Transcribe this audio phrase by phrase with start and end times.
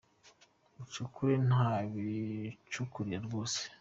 [0.75, 3.61] Mucukure nk’abicukurira rwose